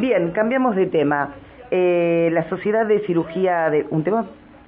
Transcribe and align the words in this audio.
Bien, 0.00 0.30
cambiamos 0.30 0.76
de 0.76 0.86
tema. 0.86 1.34
Eh, 1.72 2.30
la 2.32 2.48
Sociedad 2.48 2.86
de 2.86 3.00
Cirugía 3.00 3.68
de... 3.68 3.84
Un 3.90 4.04
tema 4.04 4.26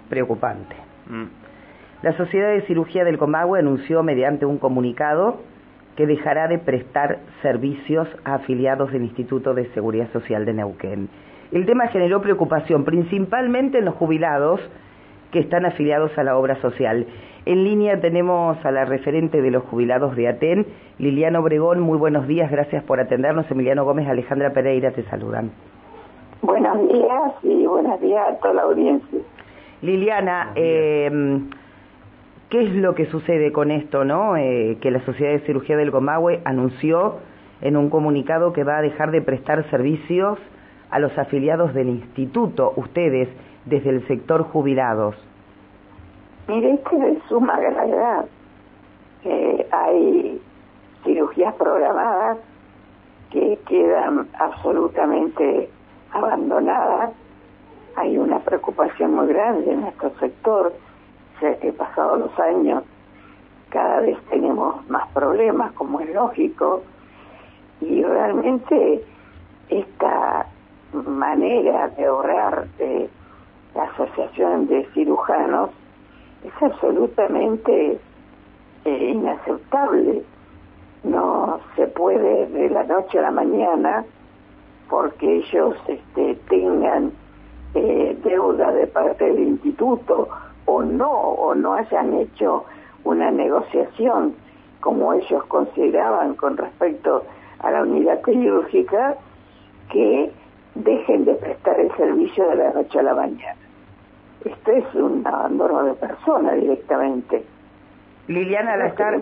preocupante. 0.09 0.75
Mm. 1.09 1.25
La 2.03 2.17
Sociedad 2.17 2.51
de 2.51 2.63
Cirugía 2.63 3.05
del 3.05 3.17
Comahue 3.17 3.61
anunció 3.61 4.03
mediante 4.03 4.45
un 4.45 4.59
comunicado 4.59 5.41
que 5.95 6.07
dejará 6.07 6.49
de 6.49 6.59
prestar 6.59 7.21
servicios 7.43 8.09
a 8.25 8.35
afiliados 8.35 8.91
del 8.91 9.03
Instituto 9.03 9.55
de 9.55 9.67
Seguridad 9.73 10.11
Social 10.13 10.45
de 10.45 10.55
Neuquén. 10.55 11.09
El 11.53 11.65
tema 11.65 11.87
generó 11.89 12.21
preocupación 12.23 12.85
principalmente 12.85 13.79
en 13.79 13.85
los 13.85 13.95
jubilados 13.95 14.61
que 15.31 15.39
están 15.39 15.65
afiliados 15.65 16.17
a 16.19 16.25
la 16.25 16.37
obra 16.37 16.61
social. 16.61 17.07
En 17.47 17.65
línea 17.65 18.01
tenemos 18.01 18.63
a 18.65 18.71
la 18.71 18.85
referente 18.85 19.41
de 19.41 19.51
los 19.51 19.65
jubilados 19.65 20.15
de 20.15 20.29
Aten, 20.29 20.67
Liliana 20.99 21.41
Obregón. 21.41 21.81
Muy 21.81 21.97
buenos 21.97 22.27
días, 22.27 22.51
gracias 22.51 22.85
por 22.85 23.01
atendernos. 23.01 23.51
Emiliano 23.51 23.85
Gómez, 23.85 24.07
Alejandra 24.09 24.51
Pereira 24.53 24.91
te 24.91 25.03
saludan. 25.05 25.51
Buenos 26.43 26.89
días 26.89 27.33
y 27.43 27.67
buenos 27.67 28.01
días 28.01 28.29
a 28.29 28.37
toda 28.37 28.55
la 28.55 28.63
audiencia. 28.63 29.21
Liliana, 29.81 30.53
eh, 30.55 31.41
¿qué 32.51 32.63
es 32.63 32.75
lo 32.75 32.95
que 32.95 33.07
sucede 33.07 33.53
con 33.53 33.71
esto, 33.71 34.05
no? 34.05 34.37
Eh, 34.37 34.77
que 34.83 34.91
la 34.91 35.01
Sociedad 35.07 35.33
de 35.33 35.41
Cirugía 35.41 35.79
del 35.79 35.91
Comahue 35.91 36.41
anunció 36.45 37.21
en 37.63 37.77
un 37.77 37.89
comunicado 37.89 38.53
que 38.53 38.65
va 38.65 38.79
a 38.79 38.83
dejar 38.83 39.11
de 39.13 39.23
prestar 39.23 39.69
servicios 39.71 40.39
a 40.91 40.99
los 40.99 41.17
afiliados 41.17 41.73
del 41.73 41.89
instituto, 41.89 42.75
ustedes, 42.77 43.29
desde 43.65 43.91
el 43.91 44.07
sector 44.07 44.43
jubilados. 44.43 45.17
Mire, 46.51 46.81
que 46.91 46.97
de 46.97 47.23
suma 47.29 47.61
gravedad. 47.61 48.25
hay 49.71 50.43
cirugías 51.05 51.55
programadas 51.55 52.39
que 53.31 53.57
quedan 53.69 54.29
absolutamente 54.37 55.71
abandonadas. 56.11 57.13
Hay 57.95 58.19
una 58.19 58.41
preocupación 58.41 59.15
muy 59.15 59.29
grande 59.29 59.71
en 59.71 59.83
nuestro 59.83 60.11
sector, 60.19 60.73
ya 61.41 61.55
que 61.61 61.73
pasados 61.73 62.19
los 62.19 62.41
años 62.41 62.83
cada 63.69 64.01
vez 64.01 64.19
tenemos 64.29 64.85
más 64.91 65.07
problemas, 65.13 65.71
como 65.75 66.01
es 66.01 66.13
lógico, 66.13 66.83
y 67.81 68.03
realmente 68.03 69.05
esta 69.69 70.47
manera 70.93 71.91
de 71.91 72.07
ahorrar 72.07 72.67
de 72.77 73.09
la 73.77 73.85
Asociación 73.85 74.67
de 74.67 74.85
Cirujanos 74.95 75.71
es 76.45 76.53
absolutamente 76.61 77.99
eh, 78.85 79.11
inaceptable. 79.15 80.23
No 81.05 81.61
se 81.77 81.87
puede 81.87 82.47
de 82.47 82.71
la 82.71 82.85
noche 82.85 83.19
a 83.19 83.23
la 83.23 83.31
mañana 83.31 84.05
porque 84.89 85.37
ellos 85.37 85.77
este, 85.87 86.35
tengan 86.49 87.13
eh, 87.75 88.19
deuda 88.25 88.73
de 88.73 88.87
parte 88.87 89.25
del 89.25 89.41
instituto 89.41 90.29
o 90.67 90.83
no, 90.83 91.11
o 91.11 91.55
no 91.55 91.75
hayan 91.75 92.15
hecho 92.15 92.65
una 93.05 93.31
negociación 93.31 94.35
como 94.81 95.13
ellos 95.13 95.45
consideraban 95.45 96.35
con 96.35 96.57
respecto 96.57 97.25
a 97.61 97.71
la 97.71 97.83
unidad 97.83 98.23
quirúrgica, 98.23 99.17
que 99.91 100.33
dejen 100.75 101.25
de 101.25 101.35
prestar 101.35 101.79
el 101.79 101.95
servicio 101.97 102.49
de 102.49 102.57
la 102.57 102.73
noche 102.73 102.99
a 102.99 103.03
la 103.03 103.15
mañana. 103.15 103.57
Esto 104.45 104.71
es 104.73 104.95
un 104.95 105.27
abandono 105.27 105.85
de 105.85 105.95
persona 105.95 106.53
directamente. 106.53 107.45
Liliana, 108.27 108.75
al 108.75 108.83
estar, 108.83 109.21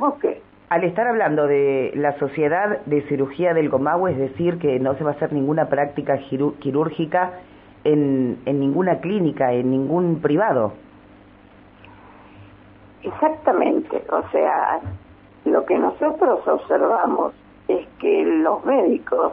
al 0.69 0.85
estar 0.85 1.07
hablando 1.07 1.47
de 1.47 1.93
la 1.95 2.19
Sociedad 2.19 2.81
de 2.87 3.03
Cirugía 3.03 3.55
del 3.55 3.71
Comahue, 3.71 4.13
es 4.13 4.19
decir, 4.19 4.59
que 4.59 4.79
no 4.79 4.95
se 4.95 5.05
va 5.05 5.11
a 5.11 5.15
hacer 5.15 5.33
ninguna 5.33 5.69
práctica 5.69 6.19
quirúrgica 6.61 7.33
en, 7.85 8.39
en 8.45 8.61
ninguna 8.61 9.01
clínica, 9.01 9.53
en 9.53 9.71
ningún 9.71 10.21
privado. 10.21 10.75
Exactamente, 13.03 14.03
o 14.11 14.23
sea, 14.31 14.81
lo 15.45 15.65
que 15.65 15.79
nosotros 15.79 16.47
observamos 16.47 17.33
es 17.69 17.87
que 18.01 18.25
los 18.25 18.65
médicos 18.65 19.33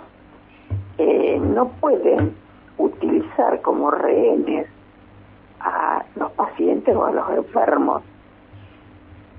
eh, 0.98 1.40
no 1.40 1.70
pueden 1.80 2.36
utilizar 2.78 3.62
como 3.62 3.92
rehenes 3.92 4.68
a 5.60 6.04
los 6.16 6.32
pacientes 6.34 6.96
o 6.96 7.06
a 7.06 7.12
los 7.12 7.30
enfermos 7.32 8.04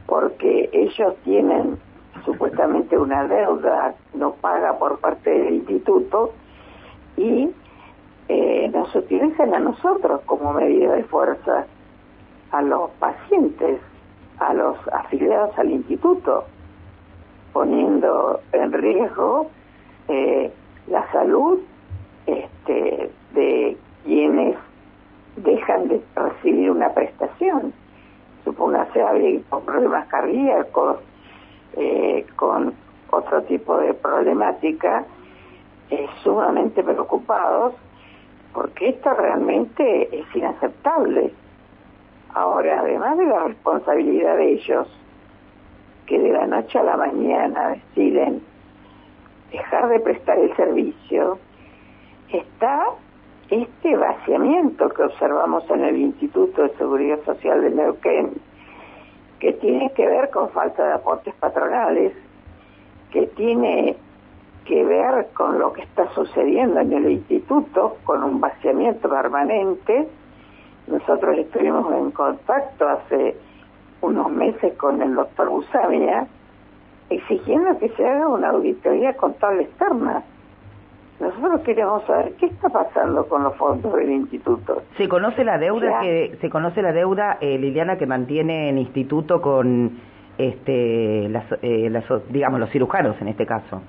porque 0.07 0.71
ellos 0.73 1.15
tienen 1.25 1.79
supuestamente 2.25 2.97
una 2.97 3.25
deuda 3.25 3.95
no 4.15 4.33
paga 4.35 4.79
por 4.79 4.99
parte 4.99 5.31
del 5.31 5.55
instituto 5.57 6.33
y 7.17 7.51
eh, 8.29 8.71
nos 8.73 8.95
utilizan 8.95 9.55
a 9.55 9.59
nosotros 9.61 10.21
como 10.27 10.53
medida 10.53 10.95
de 10.95 11.05
fuerza 11.05 11.67
a 12.53 12.63
los 12.63 12.91
pacientes, 12.93 13.81
a 14.39 14.55
los 14.55 14.77
afiliados 14.93 15.57
al 15.59 15.71
instituto, 15.71 16.45
poniendo 17.53 18.41
en 18.53 18.73
riesgo 18.73 19.51
eh, 20.09 20.53
la 20.89 21.11
salud 21.13 21.61
este, 22.27 23.11
de 23.35 23.77
quienes 24.05 24.57
dejan 25.37 25.89
de 25.89 26.03
recibir 26.15 26.71
una 26.71 26.91
prestación. 26.91 27.73
Supóngase 28.45 29.03
alguien 29.03 29.43
con 29.49 29.65
problemas 29.65 30.07
cardíacos, 30.09 30.99
eh, 31.77 32.27
con 32.37 32.75
otro 33.11 33.43
tipo 33.43 33.77
de 33.79 33.95
problemática, 33.95 35.05
eh, 35.91 36.07
sumamente 36.23 36.83
preocupados, 36.83 37.75
porque 38.53 38.91
esto 38.91 39.13
realmente 39.15 40.19
es 40.19 40.27
inaceptable. 40.35 41.33
Ahora, 42.35 42.81
además 42.81 43.19
de 43.19 43.27
la 43.27 43.45
responsabilidad 43.45 44.37
de 44.37 44.53
ellos, 44.53 44.89
que 46.07 46.19
de 46.19 46.33
la 46.33 46.47
noche 46.47 46.79
a 46.79 46.83
la 46.85 46.97
mañana 46.97 47.71
deciden 47.71 48.43
dejar 49.51 49.89
de 49.89 50.01
prestar 50.01 50.39
el 50.39 50.55
servicio, 50.57 51.39
está 52.33 52.87
este 53.51 53.97
vaciamiento 53.97 54.89
que 54.89 55.03
observamos 55.03 55.69
en 55.71 55.85
el 55.85 55.97
Instituto 55.97 56.63
de 56.63 56.71
Seguridad 56.77 57.21
Social 57.25 57.63
de 57.63 57.71
Neuquén, 57.71 58.33
que 59.39 59.53
tiene 59.55 59.93
que 59.93 60.07
ver 60.07 60.31
con 60.31 60.51
falta 60.51 60.87
de 60.87 60.93
aportes 60.95 61.35
patronales, 61.35 62.13
que 63.11 63.27
tiene 63.29 63.97
que 64.65 64.85
ver 64.85 65.29
con 65.33 65.59
lo 65.59 65.73
que 65.73 65.83
está 65.83 66.13
sucediendo 66.13 66.81
en 66.81 66.93
el 66.93 67.11
instituto, 67.11 67.99
con 68.05 68.25
un 68.25 68.41
vaciamiento 68.41 69.09
permanente. 69.09 70.09
Nosotros 70.89 71.39
estuvimos 71.39 71.93
en 71.95 72.11
contacto 72.11 72.89
hace 72.89 73.37
unos 74.01 74.31
meses 74.31 74.75
con 74.75 75.01
el 75.01 75.15
doctor 75.15 75.49
Busamia, 75.49 76.27
exigiendo 77.11 77.79
que 77.79 77.91
se 77.91 78.05
haga 78.05 78.27
una 78.29 78.51
auditoría 78.51 79.17
contable 79.17 79.63
externa. 79.63 80.25
Nosotros 81.19 81.63
queremos 81.63 82.05
saber 82.05 82.35
qué 82.35 82.47
está 82.47 82.69
pasando 82.69 83.27
con 83.27 83.43
los 83.43 83.57
fondos 83.57 83.95
del 83.95 84.11
instituto. 84.11 84.83
¿Se 84.97 85.09
conoce 85.09 85.45
la 85.45 85.57
deuda 85.57 86.01
que 86.01 86.37
se 86.41 86.51
conoce 86.51 86.83
la 86.83 86.93
deuda 86.93 87.39
eh, 87.41 87.59
Liliana 87.59 87.97
que 87.97 88.07
mantiene 88.07 88.69
el 88.69 88.79
instituto 88.79 89.41
con 89.41 89.99
este 90.37 91.29
las, 91.31 91.45
eh, 91.63 91.91
digamos 92.29 92.61
los 92.61 92.71
cirujanos 92.71 93.17
en 93.23 93.29
este 93.29 93.47
caso? 93.47 93.81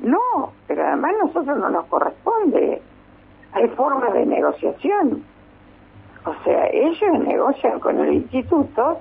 No, 0.00 0.52
pero 0.66 0.82
además 0.82 1.12
a 1.14 1.26
nosotros 1.26 1.58
no 1.58 1.68
nos 1.68 1.86
corresponde. 1.86 2.80
Hay 3.52 3.68
formas 3.68 4.12
de 4.14 4.24
negociación. 4.24 5.22
O 6.24 6.34
sea, 6.44 6.66
ellos 6.72 7.18
negocian 7.20 7.80
con 7.80 8.00
el 8.00 8.14
instituto 8.14 8.98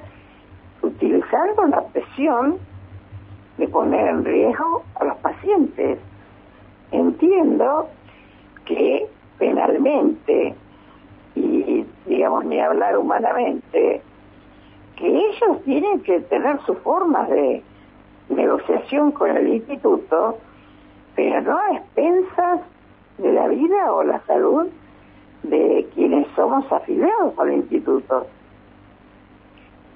utilizando 0.82 1.66
la 1.68 1.82
presión 1.88 2.58
de 3.58 3.68
poner 3.68 4.08
en 4.08 4.26
riesgo 4.26 4.84
a 5.00 5.06
los 5.06 5.18
pacientes. 5.18 6.00
Entiendo 6.92 7.90
que 8.66 9.08
penalmente 9.38 10.56
y 11.36 11.86
digamos 12.06 12.46
ni 12.46 12.60
hablar 12.60 12.98
humanamente, 12.98 14.02
que 14.96 15.08
ellos 15.08 15.62
tienen 15.66 16.02
que 16.02 16.22
tener 16.22 16.60
sus 16.66 16.78
formas 16.80 17.30
de 17.30 17.62
negociación 18.30 19.12
con 19.12 19.36
el 19.36 19.48
instituto, 19.48 20.38
pero 21.16 21.42
no 21.42 21.58
a 21.58 21.76
expensas 21.78 22.62
de 23.18 23.34
la 23.34 23.48
vida 23.48 23.94
o 23.94 24.04
la 24.04 24.22
salud 24.26 24.68
de 25.44 25.88
quienes 25.94 26.28
somos 26.36 26.70
afiliados 26.72 27.38
al 27.38 27.54
instituto. 27.54 28.28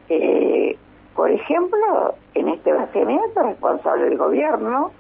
Eh, 0.10 0.78
por 1.16 1.30
ejemplo, 1.32 2.16
en 2.34 2.50
este 2.50 2.72
vaciamiento 2.72 3.44
responsable 3.44 4.06
del 4.06 4.18
gobierno, 4.18 4.92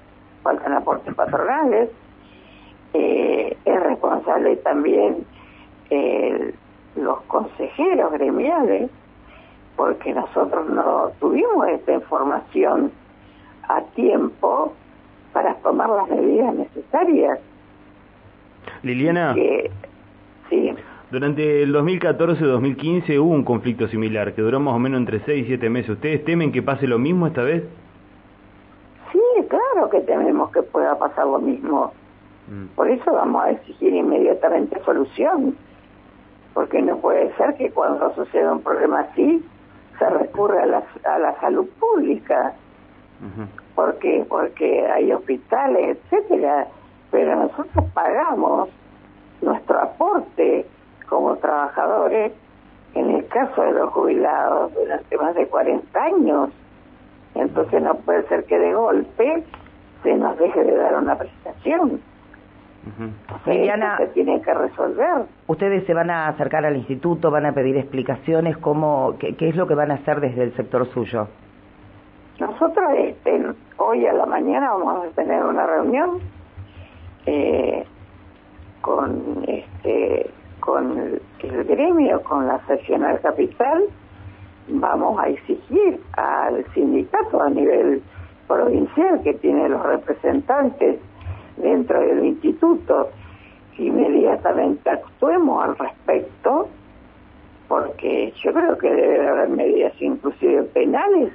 faltan 0.43 0.73
aportes 0.73 1.13
patronales, 1.13 1.89
eh, 2.93 3.57
es 3.65 3.83
responsable 3.83 4.55
también 4.57 5.25
los 6.95 7.21
consejeros 7.21 8.11
gremiales, 8.11 8.91
porque 9.75 10.13
nosotros 10.13 10.69
no 10.69 11.11
tuvimos 11.19 11.67
esta 11.69 11.93
información 11.93 12.91
a 13.67 13.81
tiempo 13.95 14.73
para 15.33 15.55
tomar 15.55 15.89
las 15.89 16.09
medidas 16.09 16.53
necesarias. 16.53 17.39
Liliana. 18.83 19.33
sí. 20.49 20.75
Durante 21.11 21.63
el 21.63 21.73
2014-2015 21.73 23.19
hubo 23.19 23.33
un 23.33 23.43
conflicto 23.43 23.87
similar 23.87 24.33
que 24.33 24.43
duró 24.43 24.59
más 24.59 24.75
o 24.75 24.79
menos 24.79 24.99
entre 24.99 25.21
6 25.21 25.43
y 25.43 25.47
7 25.47 25.69
meses. 25.69 25.89
¿Ustedes 25.91 26.23
temen 26.23 26.51
que 26.51 26.61
pase 26.61 26.85
lo 26.85 26.99
mismo 26.99 27.25
esta 27.25 27.41
vez? 27.41 27.63
Claro 29.79 29.91
que 29.91 30.01
tememos 30.01 30.51
que 30.51 30.61
pueda 30.61 30.99
pasar 30.99 31.25
lo 31.25 31.39
mismo. 31.39 31.93
Mm. 32.49 32.65
Por 32.75 32.89
eso 32.89 33.13
vamos 33.13 33.45
a 33.45 33.51
exigir 33.51 33.93
inmediatamente 33.93 34.77
solución. 34.83 35.55
Porque 36.53 36.81
no 36.81 36.97
puede 36.97 37.33
ser 37.37 37.55
que 37.55 37.71
cuando 37.71 38.13
suceda 38.13 38.51
un 38.51 38.61
problema 38.61 38.99
así 38.99 39.41
se 39.97 40.09
recurra 40.09 40.63
a 40.63 40.65
la, 40.65 40.83
a 41.05 41.19
la 41.19 41.39
salud 41.39 41.65
pública. 41.79 42.55
porque 43.73 44.25
Porque 44.27 44.85
hay 44.85 45.13
hospitales, 45.13 45.97
etcétera. 46.11 46.67
Pero 47.09 47.37
nosotros 47.37 47.85
pagamos 47.93 48.67
nuestro 49.41 49.79
aporte 49.79 50.65
como 51.07 51.37
trabajadores, 51.37 52.33
en 52.95 53.11
el 53.11 53.25
caso 53.27 53.61
de 53.61 53.71
los 53.71 53.93
jubilados 53.93 54.73
durante 54.73 55.17
más 55.17 55.35
de 55.35 55.47
40 55.47 56.03
años. 56.03 56.49
Entonces 57.35 57.81
no 57.81 57.95
puede 57.95 58.27
ser 58.27 58.43
que 58.43 58.59
de 58.59 58.73
golpe 58.73 59.45
deje 60.39 60.63
de 60.63 60.75
dar 60.75 60.95
una 60.95 61.17
prestación. 61.17 62.01
Liliana, 63.45 63.97
se 63.97 64.07
tiene 64.07 64.41
que 64.41 64.53
resolver. 64.53 65.25
Ustedes 65.47 65.85
se 65.85 65.93
van 65.93 66.09
a 66.09 66.27
acercar 66.27 66.65
al 66.65 66.75
instituto, 66.75 67.29
van 67.29 67.45
a 67.45 67.53
pedir 67.53 67.77
explicaciones, 67.77 68.57
cómo, 68.57 69.15
qué, 69.19 69.35
es 69.39 69.55
lo 69.55 69.67
que 69.67 69.75
van 69.75 69.91
a 69.91 69.95
hacer 69.95 70.19
desde 70.21 70.43
el 70.43 70.55
sector 70.55 70.87
suyo. 70.87 71.27
Nosotros 72.39 72.85
este, 72.97 73.45
hoy 73.77 74.05
a 74.07 74.13
la 74.13 74.25
mañana 74.25 74.71
vamos 74.71 75.05
a 75.05 75.09
tener 75.09 75.43
una 75.43 75.67
reunión 75.67 76.19
eh, 77.25 77.85
con 78.81 79.43
este 79.45 80.31
con 80.59 80.97
el, 80.97 81.21
gremio, 81.65 82.21
con 82.23 82.47
la 82.47 82.59
seccional 82.67 83.19
capital, 83.21 83.83
vamos 84.67 85.19
a 85.19 85.29
exigir 85.29 85.99
al 86.17 86.65
sindicato 86.73 87.41
a 87.41 87.49
nivel 87.49 88.03
provincial 88.49 89.21
que 89.23 89.35
tiene 89.35 89.69
los 89.69 89.81
representantes 89.83 90.99
dentro 91.55 92.01
del 92.01 92.25
instituto 92.25 93.09
inmediatamente 93.77 94.89
actuemos 94.89 95.63
al 95.63 95.77
respecto 95.77 96.67
porque 97.67 98.33
yo 98.43 98.51
creo 98.51 98.77
que 98.77 98.89
debe 98.89 99.27
haber 99.27 99.49
medidas 99.49 99.93
inclusive 100.01 100.63
penales 100.63 101.31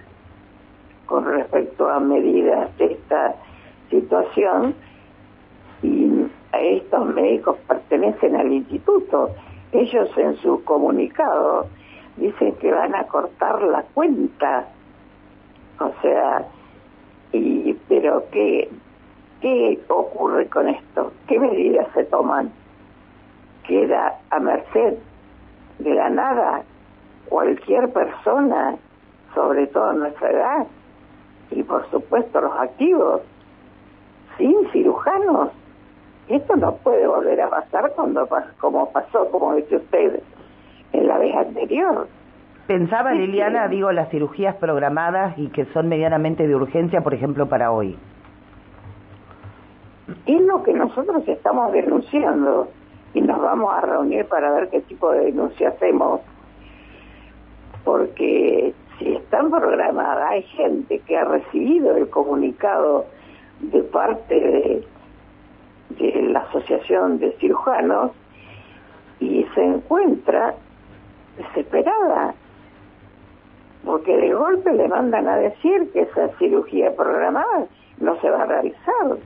con 1.06 1.24
respecto 1.24 1.88
a 1.88 2.00
medidas 2.00 2.76
de 2.76 2.92
esta 2.92 3.34
situación 3.88 4.74
y 5.82 6.26
estos 6.52 7.06
médicos 7.14 7.56
pertenecen 7.68 8.36
al 8.36 8.52
instituto. 8.52 9.30
Ellos 9.72 10.08
en 10.16 10.36
su 10.36 10.64
comunicado 10.64 11.66
dicen 12.16 12.54
que 12.56 12.72
van 12.72 12.94
a 12.94 13.04
cortar 13.04 13.62
la 13.62 13.82
cuenta. 13.94 14.66
O 15.78 15.90
sea, 16.00 16.44
y 17.36 17.78
pero 17.88 18.24
qué 18.30 18.68
qué 19.40 19.78
ocurre 19.88 20.48
con 20.48 20.68
esto? 20.68 21.12
¿Qué 21.26 21.38
medidas 21.38 21.88
se 21.94 22.04
toman? 22.04 22.50
Queda 23.66 24.18
a 24.30 24.38
merced 24.40 24.98
de 25.78 25.94
la 25.94 26.08
nada 26.10 26.62
cualquier 27.28 27.92
persona, 27.92 28.76
sobre 29.34 29.66
todo 29.68 29.92
nuestra 29.94 30.30
edad, 30.30 30.66
y 31.50 31.62
por 31.62 31.90
supuesto 31.90 32.40
los 32.40 32.52
activos, 32.56 33.22
sin 34.38 34.70
cirujanos 34.70 35.50
esto 36.28 36.56
no 36.56 36.76
puede 36.76 37.06
volver 37.06 37.40
a 37.42 37.50
pasar 37.50 37.92
cuando 37.94 38.26
como 38.58 38.90
pasó, 38.92 39.30
como 39.30 39.54
dice 39.56 39.76
usted, 39.76 40.22
en 40.92 41.06
la 41.06 41.18
vez 41.18 41.36
anterior. 41.36 42.08
Pensaba 42.66 43.12
Liliana, 43.12 43.68
digo, 43.68 43.92
las 43.92 44.08
cirugías 44.10 44.56
programadas 44.56 45.36
y 45.38 45.48
que 45.48 45.66
son 45.66 45.88
medianamente 45.88 46.46
de 46.46 46.54
urgencia, 46.54 47.02
por 47.02 47.14
ejemplo, 47.14 47.48
para 47.48 47.70
hoy. 47.70 47.98
Es 50.26 50.40
lo 50.40 50.62
que 50.62 50.72
nosotros 50.72 51.26
estamos 51.26 51.72
denunciando 51.72 52.68
y 53.12 53.20
nos 53.20 53.40
vamos 53.40 53.72
a 53.72 53.80
reunir 53.80 54.26
para 54.26 54.52
ver 54.52 54.70
qué 54.70 54.80
tipo 54.80 55.10
de 55.12 55.26
denuncia 55.26 55.68
hacemos. 55.68 56.20
Porque 57.84 58.74
si 58.98 59.14
están 59.14 59.50
programadas, 59.50 60.30
hay 60.30 60.42
gente 60.42 61.00
que 61.00 61.16
ha 61.18 61.24
recibido 61.24 61.96
el 61.96 62.08
comunicado 62.08 63.04
de 63.60 63.82
parte 63.82 64.34
de 64.34 64.94
de 65.98 66.22
la 66.22 66.40
Asociación 66.40 67.18
de 67.18 67.32
Cirujanos 67.32 68.12
y 69.20 69.46
se 69.54 69.64
encuentra 69.64 70.54
desesperada 71.36 72.34
porque 74.04 74.20
de 74.20 74.34
golpe 74.34 74.70
le 74.72 74.86
mandan 74.86 75.26
a 75.28 75.36
decir 75.36 75.90
que 75.92 76.02
esa 76.02 76.28
cirugía 76.38 76.94
programada 76.94 77.66
no 78.00 78.20
se 78.20 78.28
va 78.28 78.42
a 78.42 78.46
realizar 78.46 79.16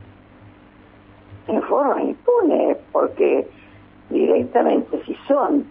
en 1.47 1.61
forma 1.63 2.01
impune 2.01 2.77
porque 2.93 3.45
directamente 4.09 5.03
si 5.05 5.15
son 5.27 5.65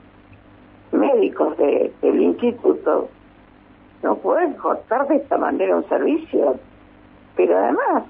médicos 0.93 1.57
de, 1.57 1.91
del 2.03 2.21
instituto 2.21 3.09
no 4.03 4.17
pueden 4.17 4.53
cortar 4.55 5.09
de 5.09 5.17
esta 5.17 5.39
manera 5.39 5.77
un 5.77 5.89
servicio 5.89 6.57
pero 7.35 7.57
además 7.57 8.05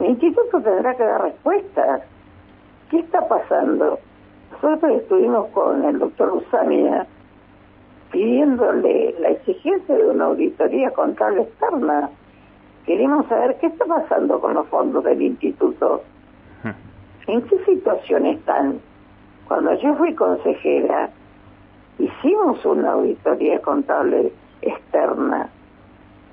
el 0.00 0.06
instituto 0.06 0.60
tendrá 0.60 0.96
que 0.96 1.04
dar 1.04 1.22
respuestas. 1.22 2.02
¿Qué 2.90 2.98
está 2.98 3.28
pasando? 3.28 4.00
Nosotros 4.50 5.00
estuvimos 5.00 5.46
con 5.50 5.84
el 5.84 5.98
doctor 6.00 6.32
Usamia 6.32 7.06
pidiéndole 8.14 9.12
la 9.18 9.30
exigencia 9.30 9.96
de 9.96 10.06
una 10.06 10.26
auditoría 10.26 10.92
contable 10.92 11.42
externa. 11.42 12.10
Queremos 12.86 13.26
saber 13.26 13.56
qué 13.58 13.66
está 13.66 13.86
pasando 13.86 14.40
con 14.40 14.54
los 14.54 14.68
fondos 14.68 15.02
del 15.02 15.20
instituto. 15.20 16.02
¿En 17.26 17.42
qué 17.42 17.64
situación 17.64 18.26
están? 18.26 18.80
Cuando 19.48 19.74
yo 19.80 19.96
fui 19.96 20.14
consejera, 20.14 21.10
hicimos 21.98 22.64
una 22.64 22.92
auditoría 22.92 23.60
contable 23.60 24.32
externa 24.62 25.48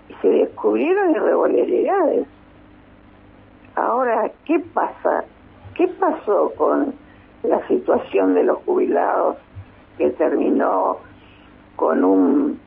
y 0.08 0.14
se 0.22 0.28
descubrieron 0.28 1.16
irregularidades. 1.16 2.28
Ahora, 3.76 4.30
¿qué 4.46 4.60
pasa? 4.60 5.24
¿Qué 5.74 5.88
pasó 5.88 6.54
con 6.56 6.94
la 7.42 7.66
situación 7.68 8.36
de 8.36 8.44
los 8.44 8.60
jubilados 8.66 9.38
que 9.98 10.12
terminó 10.12 11.00
con 11.82 12.04
un 12.04 12.60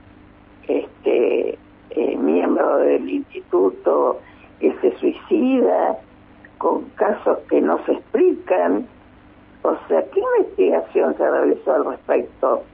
este 0.67 1.57
eh, 1.91 2.17
miembro 2.17 2.79
del 2.79 3.09
instituto 3.09 4.19
que 4.59 4.75
se 4.81 4.91
suicida, 4.99 5.99
con 6.59 6.87
casos 6.97 7.39
que 7.49 7.61
no 7.61 7.79
se 7.87 7.93
explican? 7.93 8.89
O 9.63 9.77
sea, 9.87 10.03
¿qué 10.13 10.21
investigación 10.21 11.17
se 11.17 11.31
realizó 11.31 11.75
al 11.75 11.85
respecto? 11.85 12.65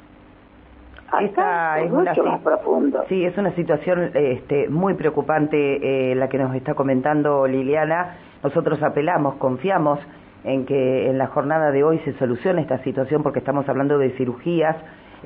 Acá 1.12 1.82
es 1.82 1.90
mucho 1.90 2.25
más 2.25 2.40
profundo. 2.40 3.04
Sí, 3.11 3.23
es 3.23 3.37
una 3.37 3.54
situación 3.54 4.11
este, 4.14 4.70
muy 4.70 4.94
preocupante 4.94 6.12
eh, 6.12 6.14
la 6.14 6.30
que 6.30 6.38
nos 6.38 6.54
está 6.54 6.73
comentando 6.73 7.47
Liliana. 7.47 8.16
Nosotros 8.42 8.82
apelamos, 8.82 9.35
confiamos 9.35 9.99
en 10.44 10.64
que 10.64 11.11
en 11.11 11.18
la 11.18 11.26
jornada 11.26 11.70
de 11.70 11.85
hoy 11.85 11.99
se 12.06 12.14
solucione 12.14 12.62
esta 12.62 12.78
situación 12.78 13.23
porque 13.23 13.40
estamos 13.40 13.68
hablando 13.68 13.99
de 13.99 14.12
cirugías. 14.12 14.76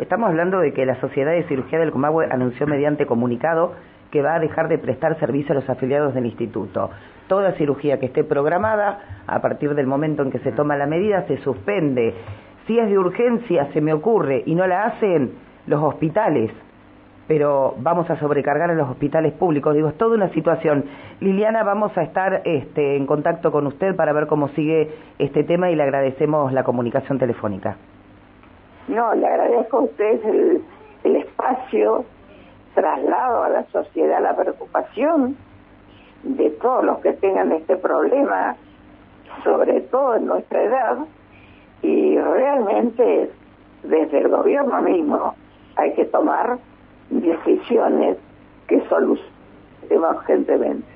Estamos 0.01 0.29
hablando 0.29 0.59
de 0.59 0.73
que 0.73 0.85
la 0.87 1.01
Sociedad 1.01 1.31
de 1.31 1.45
Cirugía 1.45 1.79
del 1.79 1.93
Comahue 1.93 2.27
anunció 2.29 2.67
mediante 2.67 3.07
comunicado 3.07 3.75
que 4.11 4.23
va 4.23 4.35
a 4.35 4.41
dejar 4.41 4.67
de 4.69 4.79
prestar 4.79 5.17
servicio 5.21 5.53
a 5.53 5.55
los 5.55 5.71
afiliados 5.71 6.15
del 6.15 6.27
instituto. 6.27 6.91
Toda 7.29 7.53
cirugía 7.53 8.01
que 8.01 8.07
esté 8.07 8.25
programada, 8.25 9.23
a 9.29 9.41
partir 9.41 9.73
del 9.77 9.87
momento 9.87 10.25
en 10.25 10.33
que 10.33 10.41
se 10.41 10.51
toma 10.51 10.77
la 10.77 10.87
medida, 10.87 11.27
se 11.29 11.37
suspende. 11.39 12.13
Si 12.67 12.77
es 12.77 12.89
de 12.89 12.99
urgencia, 12.99 13.69
se 13.73 13.81
me 13.81 13.93
ocurre, 13.93 14.43
y 14.47 14.57
no 14.57 14.67
la 14.67 14.85
hacen, 14.85 15.33
los 15.69 15.81
hospitales, 15.81 16.51
pero 17.29 17.77
vamos 17.79 18.11
a 18.11 18.19
sobrecargar 18.19 18.73
a 18.73 18.75
los 18.75 18.91
hospitales 18.91 19.33
públicos. 19.35 19.77
Digo, 19.77 19.89
es 19.89 19.97
toda 19.97 20.17
una 20.17 20.29
situación. 20.31 20.87
Liliana, 21.21 21.63
vamos 21.63 21.97
a 21.97 22.03
estar 22.03 22.43
este, 22.45 22.97
en 22.97 23.07
contacto 23.07 23.53
con 23.53 23.67
usted 23.69 23.95
para 23.95 24.13
ver 24.13 24.27
cómo 24.27 24.49
sigue 24.49 24.91
este 25.21 25.45
tema 25.45 25.71
y 25.71 25.77
le 25.77 25.85
agradecemos 25.85 26.53
la 26.53 26.65
comunicación 26.65 27.21
telefónica. 27.21 27.77
No, 28.88 29.14
le 29.14 29.26
agradezco 29.26 29.79
a 29.79 29.81
usted 29.83 30.25
el, 30.25 30.62
el 31.05 31.17
espacio, 31.17 32.05
traslado 32.75 33.45
a 33.45 33.49
la 33.49 33.64
sociedad 33.67 34.21
la 34.21 34.37
preocupación 34.37 35.37
de 36.23 36.50
todos 36.50 36.85
los 36.85 36.99
que 36.99 37.12
tengan 37.12 37.53
este 37.53 37.76
problema, 37.76 38.57
sobre 39.43 39.81
todo 39.83 40.17
en 40.17 40.26
nuestra 40.26 40.62
edad, 40.62 40.99
y 41.83 42.19
realmente 42.19 43.31
desde 43.83 44.19
el 44.19 44.29
gobierno 44.29 44.81
mismo 44.83 45.35
hay 45.76 45.93
que 45.95 46.07
tomar 46.07 46.59
decisiones 47.11 48.17
que 48.67 48.81
solucionen 48.88 49.35
urgentemente. 49.91 50.87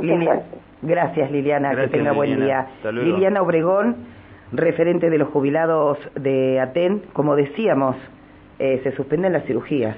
Liliana, 0.00 0.42
gracias. 0.82 1.30
Liliana, 1.30 1.74
que 1.74 1.88
tenga 1.88 2.12
buen 2.12 2.40
día. 2.40 2.68
Liliana 2.84 3.42
Obregón, 3.42 3.96
referente 4.52 5.10
de 5.10 5.18
los 5.18 5.28
jubilados 5.28 5.98
de 6.14 6.60
Aten, 6.60 7.02
como 7.12 7.36
decíamos, 7.36 7.96
eh, 8.58 8.80
se 8.82 8.92
suspenden 8.92 9.32
las 9.32 9.44
cirugías. 9.44 9.96